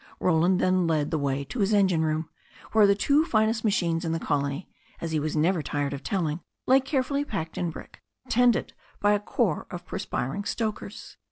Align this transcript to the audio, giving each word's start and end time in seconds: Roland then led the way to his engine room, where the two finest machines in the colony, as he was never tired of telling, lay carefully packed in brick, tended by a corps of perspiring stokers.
Roland 0.19 0.59
then 0.59 0.87
led 0.87 1.11
the 1.11 1.19
way 1.19 1.43
to 1.43 1.59
his 1.59 1.73
engine 1.73 2.03
room, 2.03 2.27
where 2.71 2.87
the 2.87 2.95
two 2.95 3.23
finest 3.23 3.63
machines 3.63 4.03
in 4.03 4.13
the 4.13 4.19
colony, 4.19 4.67
as 4.99 5.11
he 5.11 5.19
was 5.19 5.35
never 5.35 5.61
tired 5.61 5.93
of 5.93 6.01
telling, 6.01 6.39
lay 6.65 6.79
carefully 6.79 7.23
packed 7.23 7.55
in 7.55 7.69
brick, 7.69 8.01
tended 8.27 8.73
by 8.99 9.13
a 9.13 9.19
corps 9.19 9.67
of 9.69 9.85
perspiring 9.85 10.43
stokers. 10.43 11.17